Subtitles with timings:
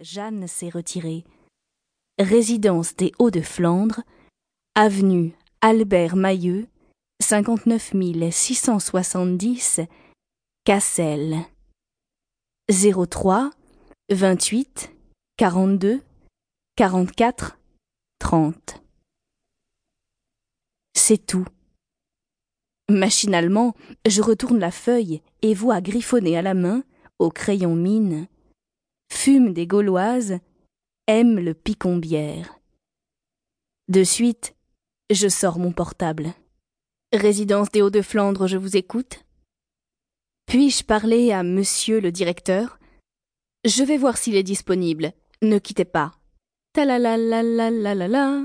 [0.00, 1.24] Jeanne s'est retirée.
[2.18, 4.02] Résidence des Hauts-de-Flandre,
[4.74, 6.68] avenue Albert Mailleux,
[7.20, 7.92] 59
[8.30, 9.80] 670,
[10.64, 11.38] Cassel.
[12.70, 13.50] 03
[14.10, 14.90] 28
[15.36, 16.02] 42
[16.76, 17.58] 44
[18.20, 18.82] 30.
[20.94, 21.46] C'est tout.
[22.90, 23.74] Machinalement,
[24.06, 26.84] je retourne la feuille et vois griffonner à la main,
[27.18, 28.28] au crayon mine,
[29.18, 30.38] fume des Gauloises,
[31.08, 32.60] aime le picombière.
[33.88, 34.54] De suite,
[35.10, 36.34] je sors mon portable.
[37.12, 39.24] Résidence des Hauts-de-Flandre, je vous écoute.
[40.46, 42.78] Puis-je parler à monsieur le directeur?
[43.64, 45.12] Je vais voir s'il est disponible.
[45.42, 46.12] Ne quittez pas.
[46.72, 48.42] Ta la la la la.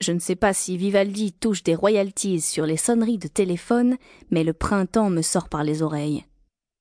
[0.00, 3.96] Je ne sais pas si Vivaldi touche des royalties sur les sonneries de téléphone,
[4.30, 6.24] mais le printemps me sort par les oreilles.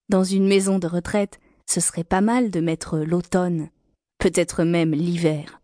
[0.10, 1.40] Dans une maison de retraite,
[1.72, 3.70] ce serait pas mal de mettre l'automne,
[4.18, 5.62] peut-être même l'hiver.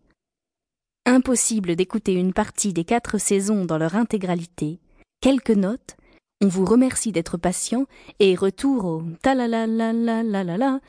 [1.05, 4.79] Impossible d'écouter une partie des quatre saisons dans leur intégralité.
[5.19, 5.97] Quelques notes,
[6.41, 7.87] on vous remercie d'être patient
[8.19, 10.79] et retour au ta la la la la la la la.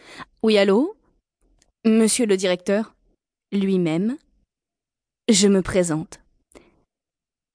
[0.45, 0.95] Oui, allô?
[1.85, 2.95] Monsieur le directeur?
[3.51, 4.19] Lui-même?
[5.29, 6.21] Je me présente.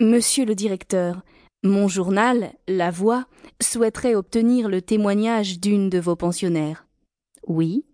[0.02, 1.22] Monsieur le directeur,
[1.64, 3.26] mon journal, La Voix,
[3.62, 6.83] souhaiterait obtenir le témoignage d'une de vos pensionnaires.
[7.48, 7.86] Oui.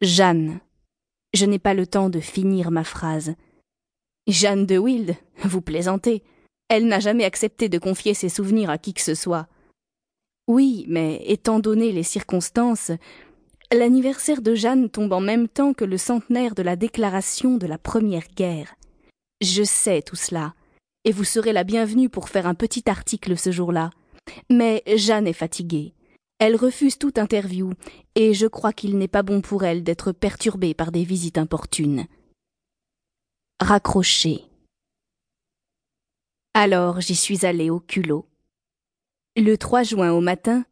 [0.00, 0.60] Jeanne.
[1.32, 3.34] Je n'ai pas le temps de finir ma phrase.
[4.26, 6.22] Jeanne de Wild, vous plaisantez.
[6.68, 9.48] Elle n'a jamais accepté de confier ses souvenirs à qui que ce soit.
[10.46, 12.90] Oui, mais étant donné les circonstances,
[13.72, 17.78] l'anniversaire de Jeanne tombe en même temps que le centenaire de la déclaration de la
[17.78, 18.76] Première Guerre.
[19.40, 20.54] Je sais tout cela,
[21.04, 23.90] et vous serez la bienvenue pour faire un petit article ce jour-là.
[24.50, 25.94] Mais Jeanne est fatiguée.
[26.38, 27.72] Elle refuse toute interview,
[28.14, 32.06] et je crois qu'il n'est pas bon pour elle d'être perturbée par des visites importunes.
[33.60, 34.42] Raccroché.
[36.52, 38.26] Alors j'y suis allée au culot.
[39.36, 40.64] Le 3 juin au matin,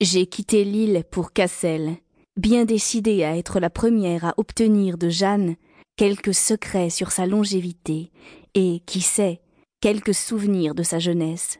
[0.00, 1.96] j'ai quitté l'île pour Cassel,
[2.36, 5.56] bien décidée à être la première à obtenir de Jeanne
[5.96, 8.12] quelques secrets sur sa longévité
[8.54, 9.40] et, qui sait,
[9.80, 11.58] quelques souvenirs de sa jeunesse,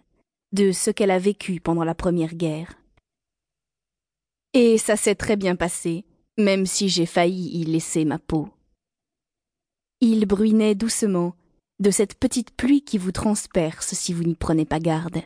[0.53, 2.78] de ce qu'elle a vécu pendant la Première Guerre.
[4.54, 6.04] Et ça s'est très bien passé,
[6.38, 8.48] même si j'ai failli y laisser ma peau.
[10.00, 11.34] Il bruinait doucement,
[11.81, 15.22] de cette petite pluie qui vous transperce si vous n'y prenez pas garde.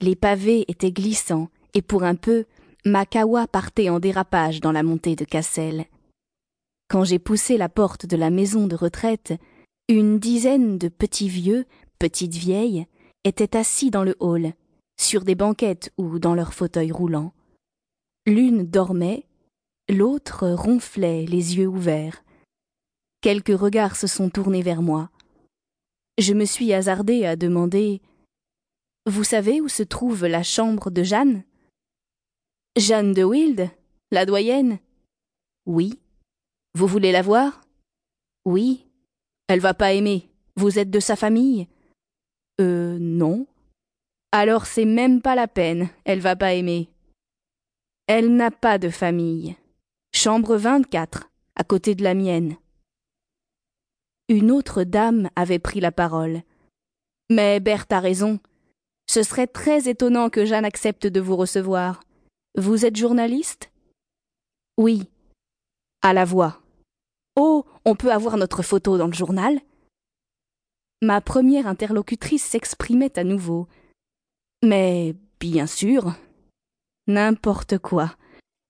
[0.00, 2.44] Les pavés étaient glissants, et pour un peu,
[2.84, 5.86] ma kawa partait en dérapage dans la montée de Cassel.
[6.88, 9.34] Quand j'ai poussé la porte de la maison de retraite,
[9.88, 11.66] une dizaine de petits vieux,
[11.98, 12.86] petites vieilles,
[13.24, 14.52] étaient assis dans le hall,
[14.98, 17.32] sur des banquettes ou dans leurs fauteuils roulants.
[18.28, 19.24] L'une dormait,
[19.88, 22.22] l'autre ronflait les yeux ouverts.
[23.22, 25.08] Quelques regards se sont tournés vers moi.
[26.18, 28.02] Je me suis hasardé à demander
[29.06, 31.42] Vous savez où se trouve la chambre de Jeanne?
[32.76, 33.70] Jeanne de Wild
[34.10, 34.78] La doyenne
[35.64, 35.98] Oui.
[36.74, 37.62] Vous voulez la voir?
[38.44, 38.84] Oui.
[39.46, 40.28] Elle va pas aimer.
[40.54, 41.66] Vous êtes de sa famille?
[42.60, 43.46] Euh, non.
[44.32, 46.90] Alors c'est même pas la peine, elle va pas aimer.
[48.10, 49.54] Elle n'a pas de famille.
[50.14, 52.56] Chambre 24, à côté de la mienne.
[54.30, 56.40] Une autre dame avait pris la parole.
[57.28, 58.40] Mais Berthe a raison.
[59.06, 62.02] Ce serait très étonnant que Jeanne accepte de vous recevoir.
[62.56, 63.70] Vous êtes journaliste?
[64.78, 65.10] Oui.
[66.00, 66.62] À la voix.
[67.36, 69.60] Oh, on peut avoir notre photo dans le journal?
[71.02, 73.68] Ma première interlocutrice s'exprimait à nouveau.
[74.64, 76.14] Mais bien sûr,
[77.08, 78.14] N'importe quoi.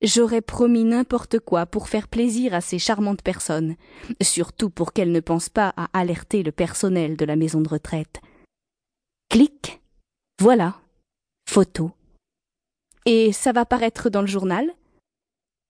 [0.01, 3.75] J'aurais promis n'importe quoi pour faire plaisir à ces charmantes personnes,
[4.23, 8.21] surtout pour qu'elles ne pensent pas à alerter le personnel de la maison de retraite.
[9.29, 9.81] Clic.
[10.41, 10.81] Voilà.
[11.49, 11.91] Photo.
[13.07, 14.73] Et ça va paraître dans le journal?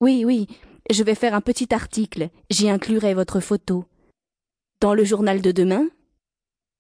[0.03, 0.47] Oui, oui,
[0.91, 3.87] je vais faire un petit article, j'y inclurai votre photo.
[4.83, 5.89] Dans le journal de demain?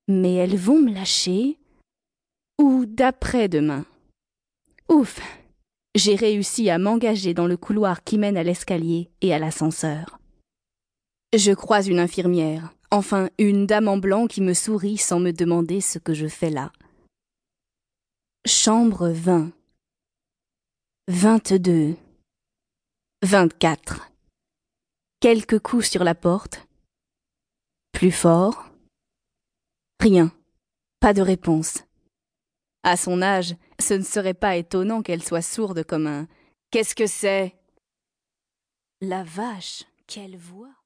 [0.07, 1.59] Mais elles vont me lâcher
[2.59, 3.87] Ou d'après-demain?
[4.91, 5.21] Ouf
[5.99, 10.21] j'ai réussi à m'engager dans le couloir qui mène à l'escalier et à l'ascenseur.
[11.37, 15.81] Je croise une infirmière, enfin une dame en blanc qui me sourit sans me demander
[15.81, 16.73] ce que je fais là.
[18.47, 19.50] Chambre 20.
[21.09, 21.97] 22.
[23.25, 24.11] 24.
[25.21, 26.69] Quelques coups sur la porte.
[27.93, 28.71] Plus fort.
[29.99, 30.33] Rien.
[31.00, 31.83] Pas de réponse.
[32.85, 36.27] À son âge, ce ne serait pas étonnant qu'elle soit sourde comme un
[36.71, 37.57] Qu'est-ce que c'est?
[39.01, 40.78] La vache, quelle voix